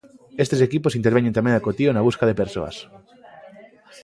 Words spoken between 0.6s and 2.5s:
equipos interveñen tamén acotío na busca de